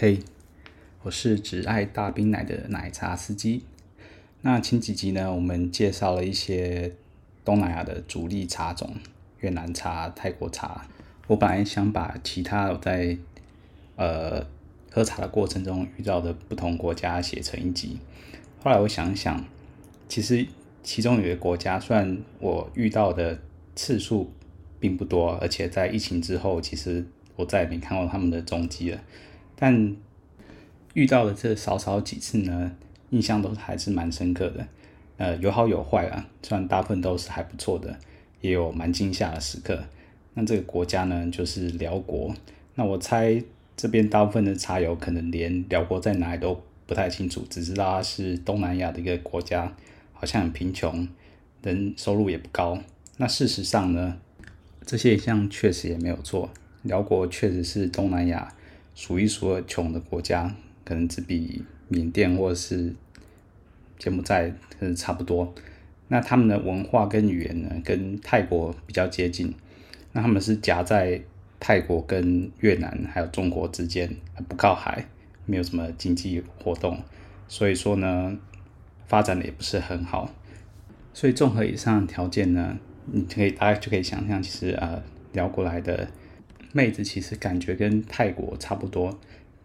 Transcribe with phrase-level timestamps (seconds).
[0.00, 0.20] 嘿，
[1.02, 3.64] 我是只爱大冰奶的奶茶司机。
[4.42, 6.94] 那前几集呢，我们介绍了一些
[7.44, 8.94] 东南亚的主力茶种，
[9.40, 10.86] 越南茶、泰国茶。
[11.26, 13.18] 我本来想把其他我在
[13.96, 14.46] 呃
[14.92, 17.98] 喝茶的过程中遇到的不同国家写成一集，
[18.62, 19.44] 后来我想想，
[20.08, 20.46] 其实
[20.84, 23.36] 其中有一个国家，虽然我遇到的
[23.74, 24.32] 次数
[24.78, 27.04] 并不多，而且在疫情之后，其实
[27.34, 29.00] 我再也没看过他们的踪迹了。
[29.58, 29.96] 但
[30.94, 32.72] 遇到的这少少几次呢，
[33.10, 34.66] 印象都还是蛮深刻的。
[35.16, 37.98] 呃，有好有坏啊，虽然大部分都是还不错的，
[38.40, 39.82] 也有蛮惊吓的时刻。
[40.34, 42.32] 那这个国家呢，就是辽国。
[42.76, 43.42] 那我猜
[43.76, 49.74] 这边大部分的茶友可能连辽国在哪里都不太清楚，只知道它是东南亚的一个国家，
[50.12, 51.08] 好像很贫穷，
[51.62, 52.78] 人收入也不高。
[53.16, 54.16] 那事实上呢，
[54.86, 56.48] 这些现象确实也没有错，
[56.82, 58.54] 辽国确实是东南亚。
[58.98, 60.52] 数一数二穷的国家，
[60.84, 62.92] 可能只比缅甸或者是
[63.96, 65.54] 柬埔寨可能差不多。
[66.08, 69.54] 那他们的文化跟语言呢，跟泰国比较接近。
[70.10, 71.22] 那他们是夹在
[71.60, 74.16] 泰国跟越南还有中国之间，
[74.48, 75.06] 不靠海，
[75.46, 77.00] 没有什么经济活动，
[77.46, 78.36] 所以说呢，
[79.06, 80.34] 发展的也不是很好。
[81.14, 85.00] 所以综合以上条件呢，你可以大家就可以想象，其实呃，
[85.32, 86.08] 聊过来的。
[86.72, 89.18] 妹子其实感觉跟泰国差不多，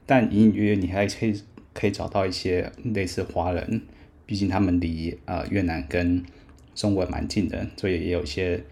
[0.05, 1.41] 但隐隐约约你还可以
[1.73, 3.81] 可以找到一些类似华人，
[4.25, 6.23] 毕竟他们离呃越南跟
[6.73, 8.63] 中国蛮近的，所以也有一些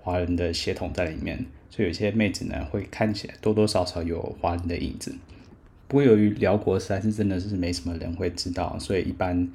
[0.00, 5.14] 华人的血统在里面，所以有些妹子呢会看起来多多少少有华人的影子。
[5.88, 9.48] 不过由于辽国实在是真的是没什么人会知道，所以一般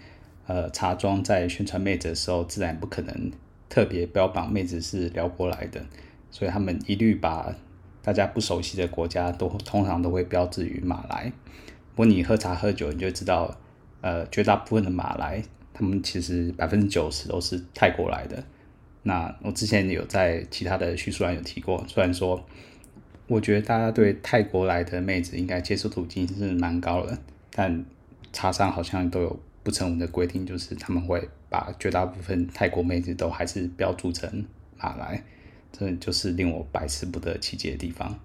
[0.47, 3.31] 呃茶庄在宣传妹子的时候，自然不可能
[3.69, 5.85] 特别标榜妹子是辽国来的，
[6.31, 7.55] 所以他们一律把。
[8.05, 11.33] 大家不熟悉的国家都通常都会标志于马来，
[11.95, 13.57] 不过你喝茶喝酒，你就知道，
[14.01, 15.41] 呃，绝大部分的马来，
[15.73, 18.43] 他们其实百分之九十都是泰国来的。
[19.01, 22.45] 那我之前有在其他的叙述栏有提过，虽然说，
[23.25, 27.17] 我觉得大家对泰国来的妹子应该接受度已经是蛮高了，
[27.49, 27.83] 但
[28.31, 34.45] 茶商好像都有不成文的规定，就是他们会把绝大部分泰国妹子都还是标注成
[34.77, 35.23] 马来。
[35.77, 38.19] 这就是令我百思不得其解的地方。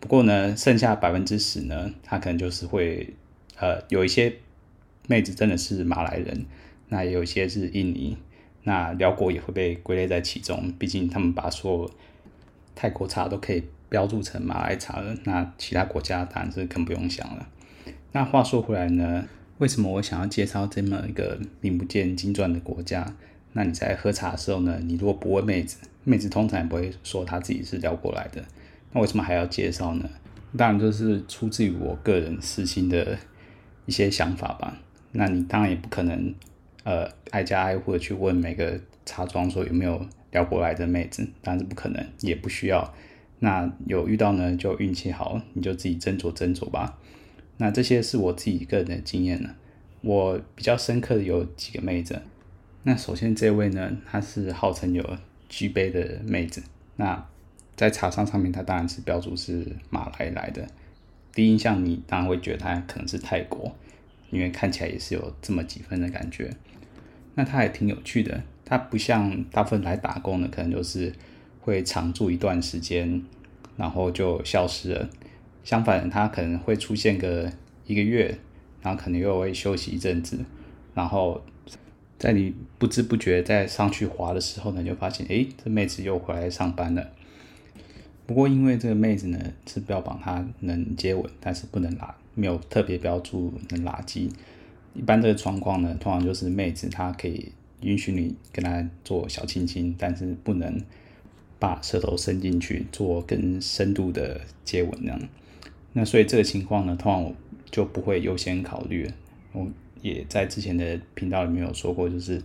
[0.00, 3.14] 不过呢，剩下百分之十呢，他可能就是会，
[3.56, 4.34] 呃，有一些
[5.06, 6.46] 妹子真的是马来人，
[6.88, 8.16] 那有一些是印尼，
[8.64, 10.72] 那寮国也会被归类在其中。
[10.78, 11.90] 毕竟他们把所有
[12.74, 17.48] 泰国茶都可以标注成马来茶了，那其他国家当然是更不用想了。
[18.12, 19.26] 那话说回来呢，
[19.58, 23.14] 为什么我想要介绍这么一个名不见经传的国家？
[23.54, 28.44] 那你在喝茶的时候呢，你如果不问妹子，妹子通常也不会说她自己是聊过来的。
[28.92, 30.10] 那为什么还要介绍呢？
[30.56, 33.18] 当然就是出自于我个人私心的
[33.86, 34.76] 一些想法吧。
[35.12, 36.34] 那你当然也不可能，
[36.82, 42.92] 呃，挨家挨户的去问每个茶庄说有没有聊过来的妹子，当然是不可能，也不需要。
[43.38, 46.98] 那有遇到呢，就运气好，你就自己斟酌斟酌吧。
[47.58, 49.54] 那这些是我自己个人的经验了。
[50.00, 52.20] 我比较深刻的有几个妹子。
[52.86, 55.16] 那首先这位呢，她是号称有
[55.48, 56.62] G 杯的妹子。
[56.96, 57.26] 那
[57.74, 60.66] 在茶商上面，她当然是标注是马来来的。
[61.32, 63.74] 第一印象，你当然会觉得她可能是泰国，
[64.30, 66.50] 因为看起来也是有这么几分的感觉。
[67.34, 71.10] 那她也挺有趣的，她不像大部分来打工的，可能就是
[71.62, 73.24] 会常住一段时间，
[73.78, 75.08] 然后就消失了。
[75.64, 77.50] 相反，她可能会出现个
[77.86, 78.36] 一个月，
[78.82, 80.44] 然后可能又会休息一阵子，
[80.92, 81.42] 然后。
[82.24, 87.10] 在你不知不觉再上去滑的时候呢，就发现，诶，这妹子又回来上班了。
[88.24, 94.30] 不过因为这个妹子呢是标榜她能接吻，但是不能拉，没有特别标注能拉鸡。
[94.94, 97.52] 一般这个状况呢，通常就是妹子她可以
[97.82, 100.80] 允许你跟她做小亲亲，但是不能
[101.58, 105.20] 把舌头伸进去做更深度的接吻那样。
[105.92, 107.34] 那所以这个情况呢，通常我
[107.70, 109.10] 就不会优先考虑。
[109.52, 109.68] 我。
[110.04, 112.38] 也在之前的频道里面有说过，就是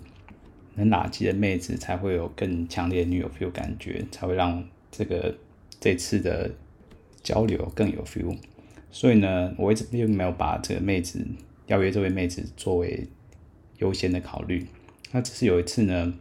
[0.75, 5.37] 能拉鸡的妹子才会有更强烈的女友 feel 感觉，才会让这个
[5.77, 6.49] 这次的
[7.21, 8.33] 交流更有 feel。
[8.89, 11.19] 所以呢，我一直并没有把这个妹子
[11.67, 13.05] 邀约这位妹子作为
[13.79, 14.65] 优先的考虑。
[15.11, 16.13] 那只是有一次呢，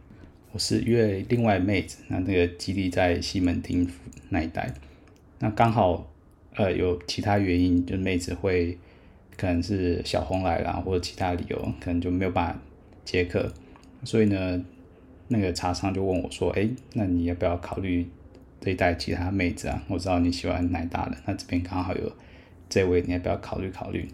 [0.51, 3.89] 我是约另外妹子，那那个基地在西门町
[4.27, 4.73] 那一带，
[5.39, 6.11] 那刚好
[6.55, 8.77] 呃有其他原因，就妹子会。
[9.39, 12.59] 可能是小红来了，或者其他理由，可能就没有办法
[13.05, 13.49] 接客，
[14.03, 14.61] 所以呢，
[15.29, 18.05] 那个茶商就问我说：“哎，那你要不要考虑
[18.59, 19.81] 这一带其他妹子啊？
[19.87, 22.11] 我知道你喜欢奶大的，那这边刚好有
[22.67, 24.09] 这位你要不要考虑考虑？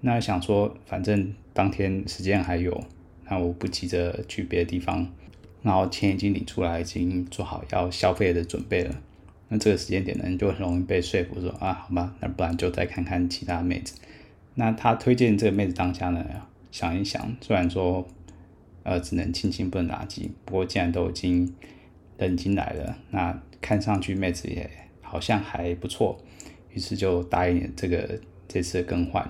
[0.00, 2.82] 那想说，反正当天时间还有，
[3.28, 5.06] 那我不急着去别的地方，
[5.62, 8.94] 然后钱已经领出来，已经做好要消费的准备了。
[9.48, 13.94] 那这个时间点呢，你就很容易被说服说啊，好吧，那不然就再看看其他妹子。
[14.56, 16.26] 那他推荐这个妹子当下呢，
[16.72, 18.08] 想一想，虽然说
[18.82, 21.54] 呃只能亲亲不能打击，不过既然都已经
[22.18, 24.68] 人已经来了，那看上去妹子也
[25.02, 26.18] 好像还不错，
[26.72, 28.18] 于是就答应了这个
[28.48, 29.28] 这次的更换。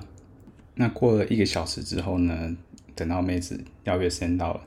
[0.77, 2.57] 那过了一个小时之后呢，
[2.95, 4.61] 等到妹子邀约时间到了，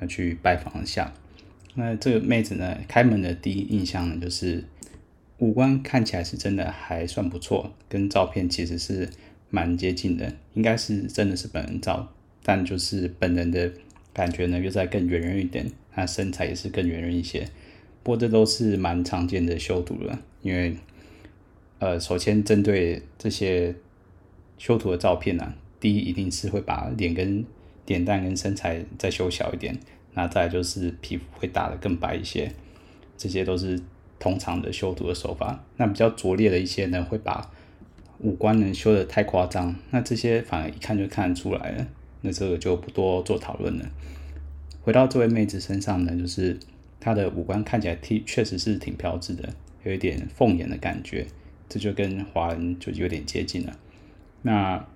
[0.00, 1.12] 那去拜访一下。
[1.74, 4.64] 那这个妹子呢，开门的第一印象呢，就是
[5.38, 9.08] 五官看起来是真的还算不错，跟照片其实是
[9.50, 12.12] 蛮接近的，应该是真的是本人照，
[12.42, 13.70] 但就是本人的
[14.14, 17.46] 感觉呢，又在更圆润一点，那身材也是更圆润一些。
[18.02, 20.76] 不过这都是蛮常见的修图了，因为
[21.78, 23.74] 呃，首先针对这些。
[24.60, 27.42] 修图的照片呢、啊，第一一定是会把脸跟
[27.86, 29.74] 脸蛋跟身材再修小一点，
[30.12, 32.52] 那再就是皮肤会打得更白一些，
[33.16, 33.80] 这些都是
[34.18, 35.64] 通常的修图的手法。
[35.78, 37.50] 那比较拙劣的一些呢，会把
[38.22, 41.86] 五官呢修得太夸张，那这些反而一看就看得出来了，
[42.20, 43.86] 那这个就不多做讨论了。
[44.82, 46.58] 回到这位妹子身上呢，就是
[46.98, 49.48] 她的五官看起来挺确实是挺标致的，
[49.84, 51.26] 有一点凤眼的感觉，
[51.68, 53.76] 这就跟华人就有点接近了。
[54.42, 54.86] 那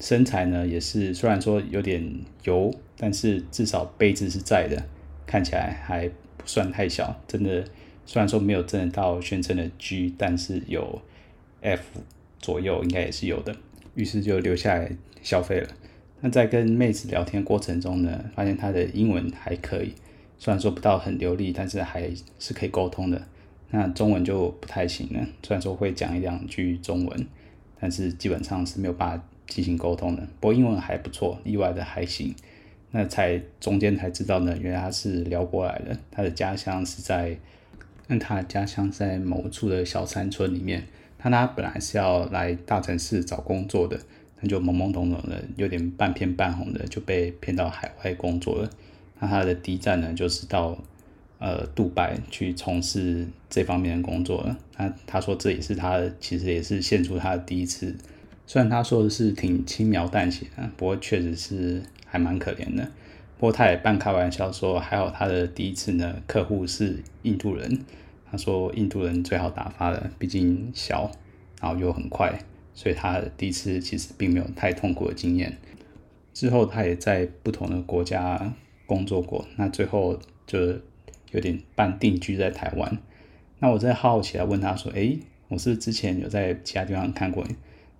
[0.00, 4.84] 身材呢，也是虽然说有点油，但是至少杯子是在的，
[5.26, 7.20] 看起来还不算太小。
[7.26, 7.64] 真的，
[8.04, 11.00] 虽然说没有真的到宣称的 G，但是有
[11.60, 12.00] F
[12.42, 13.56] 左右，应该也是有的。
[13.94, 14.90] 于是就留下来
[15.22, 15.68] 消费了。
[16.20, 19.94] 那在跟妹子聊天过程中呢，发现她的英文还可以，
[20.38, 23.22] 虽然说不到很流利，但是还是可以沟通的。
[23.70, 27.26] 那中文就不太行了，虽然说会讲一两句中文。
[27.84, 30.22] 但是基本上是没有办法进行沟通的。
[30.38, 32.32] 不过英文还不错，意外的还行。
[32.92, 35.98] 那才中间才知道呢，原来他是聊过来的。
[36.08, 37.36] 他的家乡是在，
[38.06, 40.84] 那他的家乡在某处的小山村里面。
[41.22, 43.98] 他他本来是要来大城市找工作的，
[44.40, 48.70] 他就懵懵懂懂的，有点半骗半哄的，就被骗到海外工作了。
[49.20, 50.76] 那他的第一站呢，就是到。
[51.44, 54.56] 呃，杜拜去从事这方面的工作了。
[54.78, 57.96] 那他说这也是他其实也是献出他的第一次。
[58.46, 62.84] 虽然他说的是挺轻描淡写的，不过确实是还蛮可怜的。
[63.38, 67.80] 不过他也半开玩笑说，还好他的第一次呢，客户是印度人。
[68.32, 71.08] 他说印度人最好打发的，毕竟小，
[71.60, 72.36] 然后又很快，
[72.74, 75.56] 所以他第一次其实并没有太痛苦的经验。
[76.34, 78.52] 之后他也在不同的国家
[78.86, 80.58] 工作过，那最后就。
[81.32, 82.98] 有点半定居在台湾，
[83.58, 85.18] 那我在好奇来问他说：“诶，
[85.48, 87.56] 我是之前有在其他地方看过你。”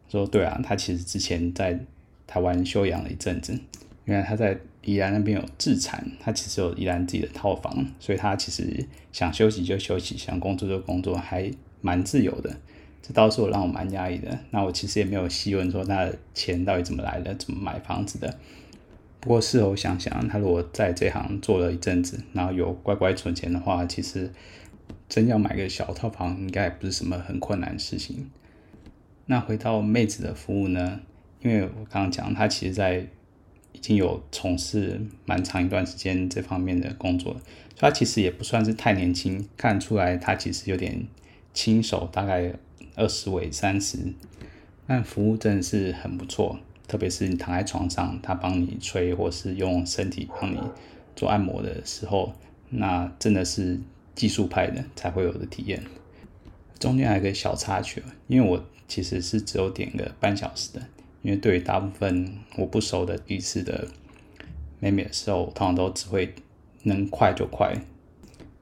[0.06, 1.80] 说：“对啊，他其实之前在
[2.26, 3.58] 台湾休养了一阵子。
[4.04, 11.50] 原来他在宜兰那边有自产，他其实有宜兰自己的套房，所以他其实想休息就休息，想工作就工作，还
[11.80, 12.56] 蛮自由的。
[13.00, 14.38] 这倒是我让我蛮讶异的。
[14.50, 18.38] 那我其实也没有细问说他的钱到底怎么来的，怎么买房子的。”
[19.20, 24.28] 不过事后想想，他如果在这行做了一阵子，然后有乖乖存钱的话，其实
[25.08, 28.28] 真要买个小套房，应该也不是什么很困难的事情。
[29.26, 31.00] 那回到妹子的服务呢？
[31.40, 33.06] 因为我刚刚讲，他其实在
[33.72, 41.06] 已经有从事蛮长一段时间这方面的工作，所以他其实也不算是太年轻，看出来他其实有点
[41.52, 42.52] 轻熟，大概
[42.94, 43.98] 二十尾三十，
[44.86, 46.58] 但服务真的是很不错。
[46.88, 50.60] 特别是你躺在床上，他帮你吹，或是用身体帮你
[51.16, 52.34] 做按摩的时候，
[52.68, 53.80] 那真的是
[54.14, 55.82] 技术派的才会有的体验。
[56.78, 60.82] 中间还有个小插曲，因为我其实是只有点个半小时的，
[61.22, 63.88] 因为对于大部分我不熟的第一次的
[64.80, 66.34] 妹妹的时候，通常都只会
[66.82, 67.74] 能快就快。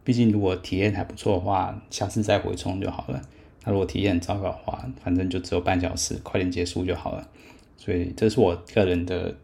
[0.04, 3.22] 毕竟如果体验还不错的话，下次再回冲就好了。
[3.64, 7.28] 那如果体验很糟糕的话，反正就只有半小时，快点结束就好了。
[7.76, 9.36] 所以这是我个人的，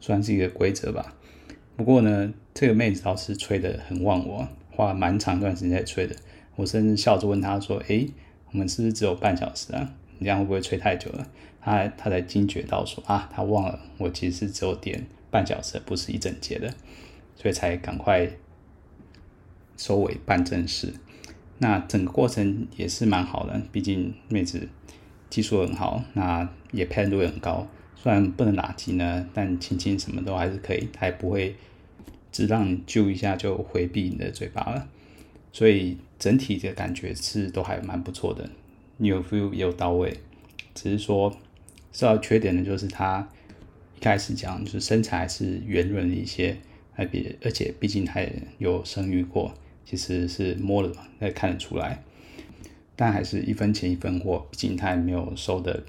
[0.00, 1.14] 算是一个规则吧。
[1.76, 6.16] 不过呢，这个妹子倒是吹得很忘我，花蛮长一段时间在吹的。
[6.56, 8.10] 我甚至笑着问她说：“诶，
[8.50, 9.94] 我们是不是只有半小时啊？
[10.18, 11.26] 你这样会不会吹太久了？”
[11.60, 16.72] 他他才惊觉到说：“啊，他忘了，我其实是只有点半小时，不是一整节的。”
[17.36, 18.28] 所以才赶快
[19.76, 20.94] 收尾办正事。
[21.58, 24.68] 那整个过程也是蛮好的，毕竟妹子。
[25.30, 27.68] 技术很好，那也配合度很高。
[27.94, 31.54] 虽然不能打击呢，但亲亲什么都还是可以，他也不会
[32.32, 34.88] 只让你揪一下就回避你的嘴巴了。
[35.52, 38.48] 所以整体的感觉是都还蛮不错的，
[39.00, 40.18] 你有 feel 也有到位，
[40.74, 41.34] 只是说
[41.92, 43.28] 受到缺点呢，就是他
[43.96, 46.56] 一开始讲就是身材是圆润一些，
[46.92, 52.02] 还比而且毕竟他也有生育过，其实是摸了那看得出来，
[52.96, 55.84] 但还是一分钱一分货，毕竟他也没有收的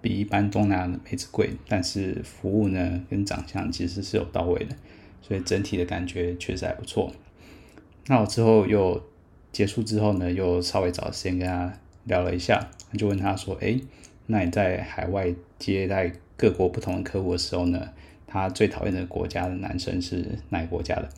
[0.00, 4.74] 比一般东南亚的妹子贵，但是服务呢跟长相其实是有到位的，
[5.20, 7.12] 所以整体的感觉确实还不错。
[8.08, 9.00] 那我之后又
[9.52, 11.72] 结束之后呢，又稍微找时间跟他
[12.04, 12.68] 聊了一下，
[12.98, 13.80] 就问他说：“诶，
[14.26, 17.88] 那你在海外接待各国不同的客户的时候呢，
[18.26, 21.08] 他最讨厌的国家的男生是哪个国家的？”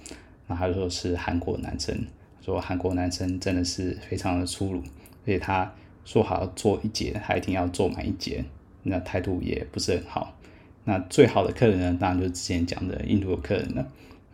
[0.47, 1.97] 那他就说是韩国男生，
[2.43, 5.73] 说韩国男生真的是非常的粗鲁，而且他
[6.05, 8.45] 说好要做一节，他一定要做满一节，
[8.83, 10.37] 那态度也不是很好。
[10.85, 13.87] 那最好的客人呢，当然就是之前讲的印度的客人了。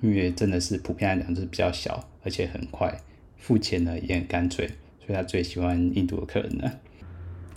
[0.03, 2.91] 因为真的是普遍来讲就是比较小，而且很快，
[3.37, 4.67] 付钱呢也很干脆，
[5.13, 6.71] 他最喜欢印度的客人呢。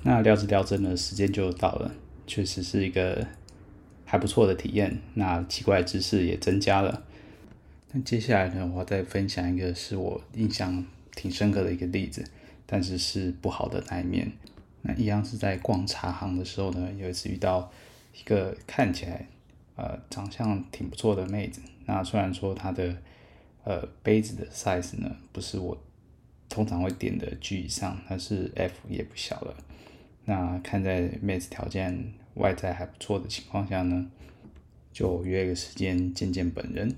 [0.04, 1.94] 那聊着聊着呢，时间就到了，
[2.28, 3.26] 确实是一个
[4.06, 5.00] 还不错的体验。
[5.14, 7.04] 那奇怪的知识也增加了。
[7.92, 12.26] 那接下来呢，我要再分享一个是我印象挺深刻的一个例子，
[12.66, 14.32] 但是是不好的那一面。
[14.82, 17.72] 那一样是在逛茶行的时候呢，有一次遇到
[18.14, 19.28] 一个看起来。
[19.76, 21.60] 呃，长相挺不错的妹子。
[21.88, 22.96] 那虽然说她的
[23.64, 25.76] 呃杯子的 size 呢，不是我
[26.54, 29.58] 通常会点的 G 以上，但是 F 也不小了。
[30.26, 34.08] 那看在妹子条件外在还不错的情况下呢，
[34.92, 36.96] 就约个时间见见本人。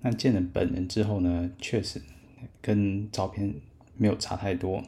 [0.00, 2.00] 那见了本人之后呢，确实
[2.62, 3.54] 跟照片
[3.98, 4.82] 没有差太多。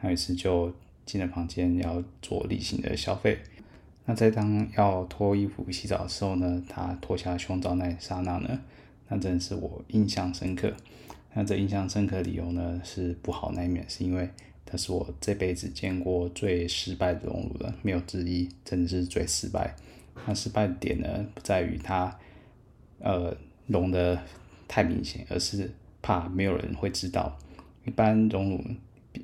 [0.00, 3.38] 那于是就进了房间，要做例行的消费。
[4.06, 8.58] 那在当要脱衣服洗澡的时候呢，他脱下胸罩那一刹那呢，
[9.08, 10.72] 那真的是我印象深刻。
[11.38, 14.28] 那这印象深刻理由呢，是不好那一面，是因为
[14.66, 19.76] 他是我这辈子见过最失败的隆乳了，没有之一，真的是最失败。
[20.26, 22.18] 那失败点呢，不在于他
[22.98, 23.36] 呃
[23.68, 24.20] 隆的
[24.66, 25.70] 太明显，而是
[26.02, 27.38] 怕没有人会知道。
[27.84, 28.64] 一般隆乳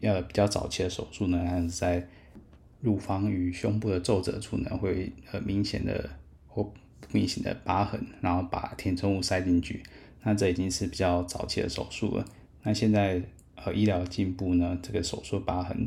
[0.02, 2.06] 呃比较早期的手术呢，还是在。
[2.80, 6.10] 乳房与胸部的皱褶处呢，会很明显的
[6.46, 6.72] 或不
[7.12, 9.82] 明显的疤痕，然后把填充物塞进去。
[10.24, 12.24] 那这已经是比较早期的手术了。
[12.62, 13.22] 那现在
[13.54, 15.86] 呃医疗进步呢，这个手术疤痕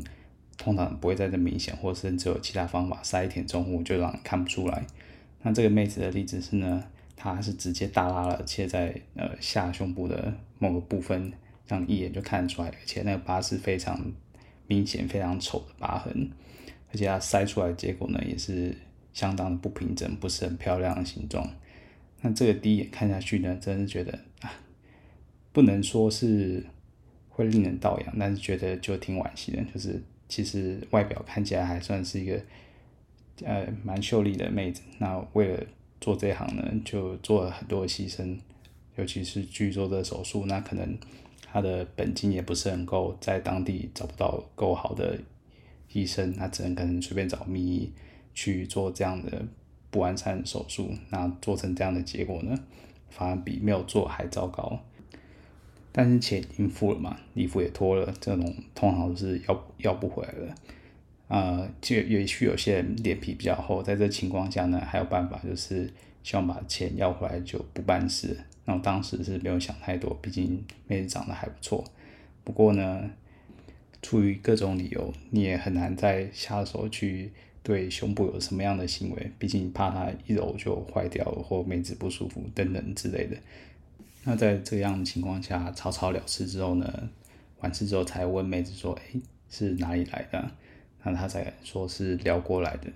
[0.56, 4.86] 通常不会再这明显，或甚至有其他方法塞填充物，就让你看不出来。
[5.42, 11.32] 那这个妹子的例子是呢，她是直接大拉了切在呃下胸部的某个部分，
[11.66, 14.12] 让一眼就看出来，而且那个疤是非常
[14.66, 16.30] 明显、非常丑的疤痕。
[16.90, 18.76] 而且它塞出来的结果呢，也是
[19.12, 21.48] 相当的不平整，不是很漂亮的形状。
[22.20, 24.18] 那这个第一眼看下去呢，真是觉得，
[25.58, 26.64] 不能说是
[27.28, 29.60] 会令人倒仰，但是觉得就挺惋惜的。
[29.74, 32.40] 就是其实外表看起来还算是一个
[33.42, 35.60] 呃蛮秀丽的妹子，那为了
[36.00, 38.38] 做这行呢，就做了很多牺牲，
[38.94, 40.96] 尤其是去做的手术，那可能
[41.42, 45.18] 她的本金也不是很够，在当地找不到够好的。
[45.92, 47.92] 医生那只能可能随便找名医
[48.32, 49.44] 去做这样的
[49.90, 52.56] 不完善手术，那做成这样的结果呢，
[53.10, 54.78] 反而比没有做还糟糕。
[55.98, 60.54] 但是钱已经付了嘛，礼服也脱了，这种通常都是要要不回来的。
[61.26, 68.38] 呃，就也许有些人脸皮比较厚，在这情况下呢，还有办法，就是希望把钱要回来就不办事。
[68.64, 71.82] 那我当时是没有想太多，毕竟妹子长得还不错。
[72.44, 73.10] 不过呢。
[74.00, 77.32] 出于各种理由，你也很难再下手去
[77.64, 83.36] 对胸部有什么样的行为，毕竟怕它一揉就坏掉，或妹子不舒服等等之类的。
[84.24, 87.08] 那在这样的情况下，草草了事之后呢，
[87.60, 90.50] 完事之后才问妹子说：“诶，是哪里来的？”
[91.04, 92.90] 那她才说是聊过来的。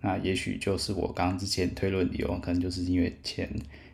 [0.00, 3.48] 那也许就是我刚刚之前推论理由，可能就是因为钱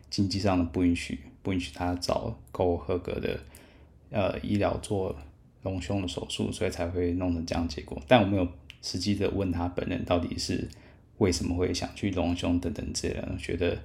[0.09, 3.39] 经济上的不允许，不允许她找够合格的
[4.11, 5.15] 呃医疗做。
[5.65, 7.99] 隆胸的手术，所以才会弄成这样结果。
[8.07, 8.47] 但我没有
[8.83, 10.69] 实际的问他本人到底是
[11.17, 13.75] 为什么会想去隆胸等等之类的，觉得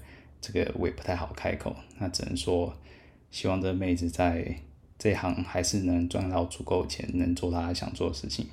[0.41, 1.75] 这个我也不太好开口。
[1.99, 2.75] 那只能说，
[3.31, 4.57] 希望这妹子在
[4.99, 8.47] 这行还是能赚到足够钱，能做她想做的事情。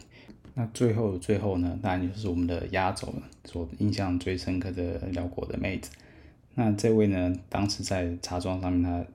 [0.53, 5.91] 那最后最后呢，当然就是我们的压轴了，我印象最深刻的辽国的妹子。
[6.55, 9.05] 那这位呢，当时在茶庄上面，她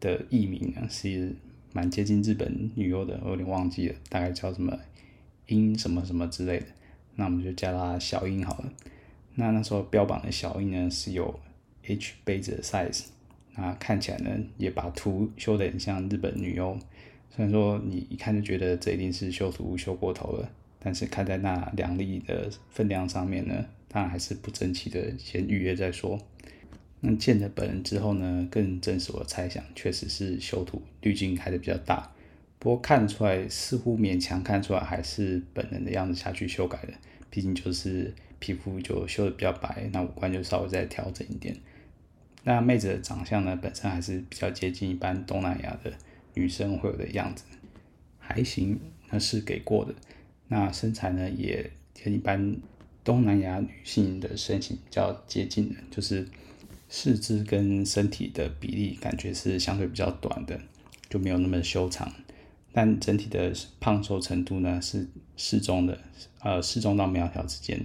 [0.00, 1.34] 的艺名呢是。
[1.74, 4.78] 蛮接近日本女优的，我有点忘记了，大概叫什么
[5.46, 6.66] 樱什么什么之类的，
[7.14, 8.70] 那我们就叫她小樱好了。
[9.36, 11.40] 那那时候标榜的小樱呢是有
[11.86, 13.04] H 杯子的 size，
[13.56, 16.78] 那看起来呢也把图修得很像日本女优，
[17.34, 26.18] 虽然说你一看就觉得这一定是修图修过头了，但是看在那两粒的分量上面呢，当然还是不争气的，先预约再说。
[27.00, 32.12] 那见了本人之后呢，更证实我的猜想，确实是修图滤镜开的比较大。
[32.60, 36.92] 不过看出来，似乎勉强看出来还是本人的样子下去修改的，
[37.28, 41.56] 毕竟就是皮肤就修的比较白，那五官就稍微再调整一点。
[42.44, 45.92] 那妹子的长相呢，本身还是比较接近一般东南亚的
[46.34, 47.44] 女生会有的样子，
[48.18, 48.80] 还行，
[49.10, 49.94] 那是给过的。
[50.48, 51.70] 那身材呢，也
[52.02, 52.56] 跟一般
[53.04, 56.26] 东南亚女性的身形比较接近的，就是
[56.88, 60.60] 四肢跟身体的比例感觉是相对比较短的，
[61.08, 62.12] 就没有那么修长。
[62.72, 65.06] 但整体的胖瘦程度呢，是
[65.36, 65.98] 适中的，
[66.40, 67.84] 呃，适中到苗条之间。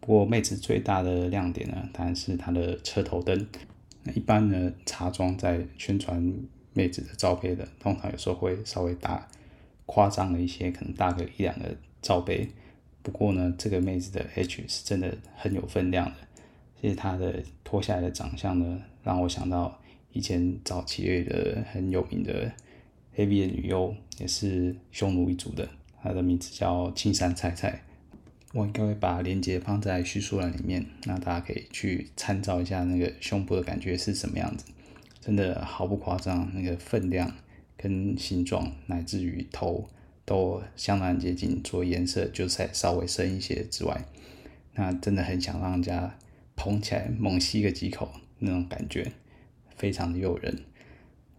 [0.00, 3.46] 不过妹子最大的亮点呢，当然是她的车头灯。
[4.04, 6.22] 那一般呢，茶庄在宣传
[6.72, 9.28] 妹子的罩杯的，通常有时候会稍微大
[9.86, 11.76] 夸张了一些，可能大个一两个。
[12.02, 12.48] 罩杯，
[13.00, 16.14] 不过呢，这个妹子的 H 是真的很有分量的。
[16.80, 19.80] 其实她的脱下来的长相呢，让我想到
[20.10, 22.50] 以前早期的很有名的
[23.14, 25.68] A B 的女优，也是匈奴一族的，
[26.02, 27.84] 她的名字叫青山菜菜。
[28.52, 34.66] 我应该会把链接放在叙述栏里面，那大家可以去参照一下那个胸部的感觉是什么样子。
[35.20, 37.32] 真的毫不夸张，那个分量
[37.76, 39.88] 跟形状，乃至于头。
[40.24, 44.04] 都相当接近，除了颜色就再稍微深一些之外，
[44.74, 46.16] 那真的很想让人家
[46.54, 49.10] 捧起来猛吸个几口，那种感觉
[49.74, 50.62] 非常的诱人。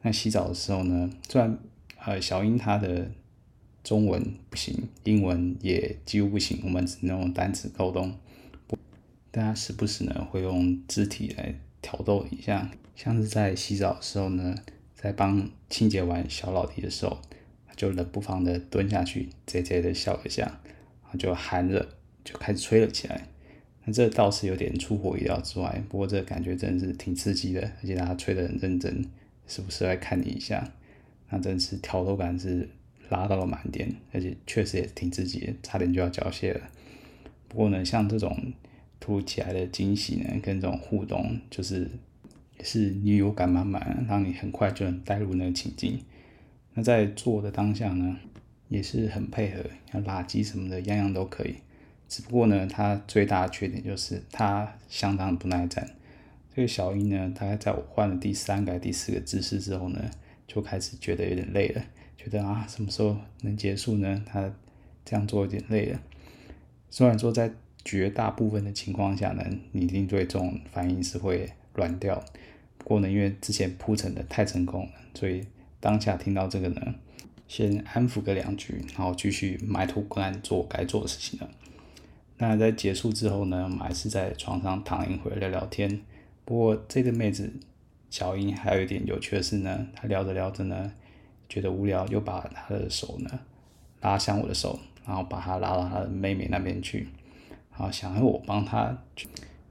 [0.02, 1.58] 那洗澡的时候呢，虽然
[1.98, 3.10] 呃小英她的
[3.84, 8.16] 中文不行，英文也几乎不行，我们只能用单词沟通，
[9.32, 14.56] 大家时不时呢会用肢体来挑逗一下，像是在洗澡的时候呢，
[14.96, 17.20] 在帮清洁完小老弟的时候。
[17.76, 20.62] 就冷不防的蹲下去，贼贼的笑了一下，
[21.18, 21.90] 就含着
[22.24, 23.28] 就开始吹了起来。
[23.84, 29.04] 那这倒是有点出乎意料之外，不过这感觉真是挺刺激的，而且他吹得很认真，
[29.48, 30.72] 时不时来看你一下，
[31.32, 32.70] 那真是挑逗感是
[33.14, 36.62] 拉到了满点，而且确实也挺刺激的，差点就要缴械了。
[37.48, 38.36] 不过呢，像这种
[39.00, 41.90] 突如其来的惊喜呢，跟这种互动，就是
[42.58, 46.00] 也是女友感满满，让你很快就能带入那个情境。
[46.74, 48.18] 那在做的当下呢，
[48.68, 51.58] 也是很配合，像垃圾什么的，样样都可以。
[52.10, 55.88] 只不过呢，它最大的缺点就是它相当不耐战。
[56.56, 60.00] 这个小英呢，大概在我换了第三个、第四个姿势之后呢，
[60.48, 61.84] 就开始觉得有点累了，
[62.18, 64.24] 觉得啊，什么时候能结束呢？
[64.26, 64.52] 他
[65.06, 66.00] 这样做有点累了。
[66.90, 67.52] 虽然说在
[67.84, 72.24] 绝大部分的情况下呢，你一定对这种反应是会软掉。
[72.78, 75.46] 不过呢，因为之前铺陈的太成功了，所以。
[75.80, 76.96] 当下听到这个呢，
[77.46, 81.50] 先安抚个两句，然后继续埋头苦干做该做的事情了。
[82.38, 86.00] 那在结束之后呢，我们还是在床上躺一会聊聊天。
[86.46, 87.52] 不过这个妹子
[88.10, 90.94] 小英还有一点有趣的是呢，她聊着聊着呢，
[91.54, 93.40] 觉得无聊，又把她的手呢
[94.02, 97.08] 拉向我的手，然后把她拉到她的妹妹那边去，
[97.70, 98.98] 然后想要我帮她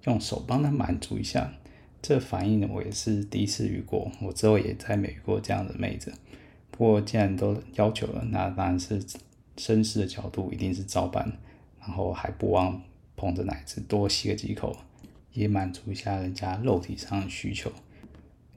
[0.04, 1.52] 用手帮她满足一下。
[2.00, 4.12] 这反应呢，我也是第一次遇过。
[4.20, 6.12] 我之后也再没遇过这样的妹子。
[6.70, 9.02] 不过既然都要求了，那当然是
[9.56, 11.32] 绅士的角度一定是照办。
[11.80, 12.80] 然后还不忘
[13.16, 14.76] 捧着奶子多吸个几口，
[15.32, 17.72] 也满足一下人家肉体上的需求。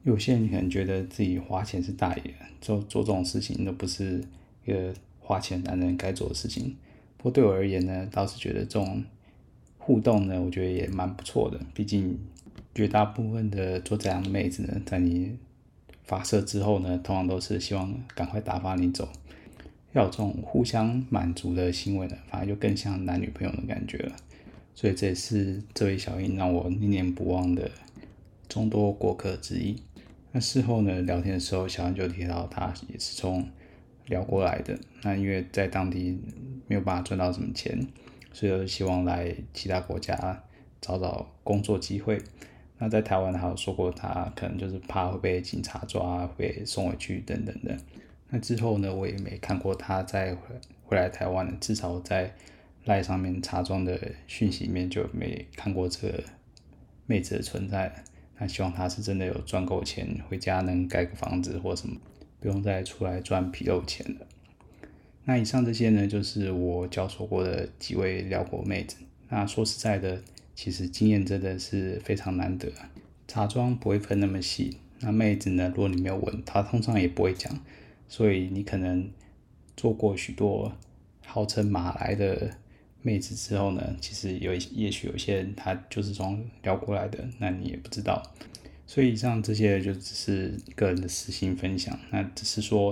[0.05, 4.23] 有些人可能觉得自己花钱是大爷，做做这种事情都不是
[4.63, 6.75] 一个花钱男人该做的事情。
[7.17, 9.03] 不过对我而言呢，倒是觉得这种
[9.77, 11.59] 互动呢，我觉得也蛮不错的。
[11.73, 12.17] 毕竟。
[12.77, 15.37] 绝大部分的做这样的妹子呢，在你
[16.03, 19.07] 发射之后呢，通常都是希望赶快打发你走。
[19.93, 24.13] 要有这种互相满足的行为呢，反而就更像男女朋友的感觉了。
[24.73, 27.71] 所以这也是这位小英让我念念不忘的
[28.49, 29.77] 众多过客之一。
[30.35, 33.49] 那事后呢，聊天的时候，小安就提到他也是从
[34.07, 34.77] 聊过来的。
[35.01, 36.19] 那因为在当地
[36.67, 37.79] 没有办法赚到什么钱，
[38.33, 40.43] 所以就希望来其他国家
[40.81, 42.21] 找找工作机会。
[42.77, 47.77] 那在台湾还有说过，他可能就是怕会被警察抓，会被送回去等等的。
[48.27, 52.35] 那之后呢，我也没看过他再回回来台湾，至少在
[52.83, 56.21] 赖上面茶庄的讯息里面就没看过这个
[57.05, 58.03] 妹子的存在。
[58.37, 61.97] 那希望他是真的有赚够钱，回家能盖个房子或什么，
[62.39, 64.27] 不用再出来赚皮肉钱了。
[65.23, 68.97] 那以上这些呢，就是我交手过的几位寮国妹子。
[69.29, 70.21] 那说实在的。
[70.57, 72.71] 其实经验真的是非常难得，
[73.27, 74.77] 茶庄不会分那么细。
[75.01, 77.59] 那妹子呢，如果你没有问，她通常也不会讲。
[78.07, 79.11] 所以你可能
[79.75, 80.71] 做过许多
[81.25, 82.51] 号称马来的
[83.05, 88.23] 妹子之后呢，其实有也许有些人他就是从聊过来的，那你也不知道。
[88.87, 92.91] 所以以上这些就只是个人的私心分享，那只是说，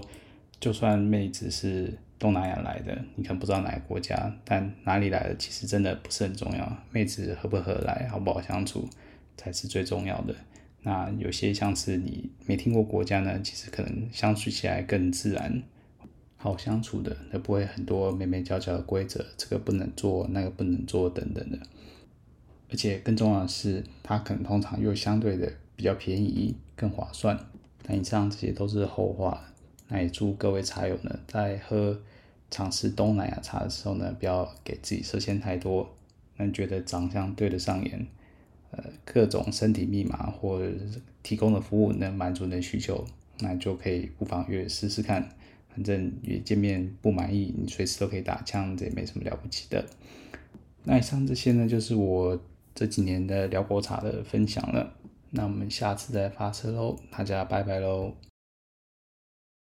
[0.59, 8.87] 就算妹子是东南亚来的，你可能不知道哪个国家，但哪里来的其实真的不是很重要，妹子合不合来，好不好相处
[9.35, 10.35] 才是最重要的。
[10.83, 15.63] 那有些像是你没听过国家呢，其实可能相处起来更自然，
[16.43, 21.57] 好相处的，那不会很多眉眉角角的规则，这个不能做，那个不能做等等的。
[22.69, 25.51] 而且更重要的是，它可能通常又相对的。
[25.75, 27.47] 比较便宜，更划算。
[27.87, 29.43] 那以上这些都是后话。
[29.87, 31.99] 那也祝各位茶友呢，在喝
[32.51, 35.91] 尝试东南亚茶的时候呢，不要给自己设限太多。
[36.37, 38.05] 那觉得长相对得上眼，
[38.69, 40.61] 呃，各种身体密码或
[41.23, 43.03] 提供的服务能满足你的需求，
[43.39, 45.27] 那就可以不妨约试试看。
[45.73, 49.83] 反正也见面不满意，你随时都可以打枪，这也没什么了不起的。
[50.83, 52.39] 那以上这些呢，就是我
[52.75, 54.93] 这几年的寮国茶的分享了。
[55.31, 58.13] 那我们下次再发车喽，大家拜拜喽。